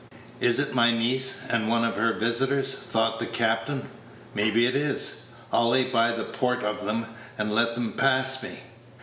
"It 0.39 0.57
is 0.59 0.73
my 0.73 0.89
niece 0.91 1.43
and 1.47 1.69
one 1.69 1.85
of 1.85 1.95
her 1.95 2.13
visitors?" 2.13 2.73
thought 2.73 3.19
the 3.19 3.27
captain; 3.27 3.87
"maybe 4.33 4.65
it 4.65 4.75
is. 4.75 5.25
I'll 5.53 5.69
lay 5.69 5.83
by 5.83 6.11
to 6.13 6.23
port 6.23 6.63
of 6.63 6.87
'em, 6.87 7.05
and 7.37 7.53
let 7.53 7.77
'em 7.77 7.93
pass 7.93 8.41
me." 8.41 8.61